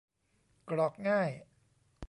[0.69, 1.29] กรอกง่าย